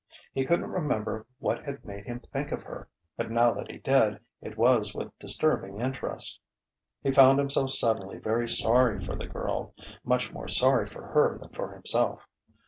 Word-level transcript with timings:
He 0.33 0.45
couldn't 0.45 0.71
remember 0.71 1.27
what 1.37 1.63
had 1.63 1.85
made 1.85 2.05
him 2.05 2.21
think 2.21 2.51
of 2.51 2.63
her, 2.63 2.89
but 3.17 3.29
now 3.29 3.53
that 3.53 3.69
he 3.69 3.77
did, 3.77 4.19
it 4.41 4.57
was 4.57 4.95
with 4.95 5.13
disturbing 5.19 5.79
interest. 5.79 6.41
He 7.03 7.11
found 7.11 7.37
himself 7.37 7.69
suddenly 7.69 8.17
very 8.17 8.49
sorry 8.49 8.99
for 8.99 9.15
the 9.15 9.27
girl 9.27 9.75
much 10.03 10.31
more 10.33 10.47
sorry 10.47 10.87
for 10.87 11.05
her 11.09 11.37
than 11.39 11.49
for 11.51 11.71
himself. 11.71 12.27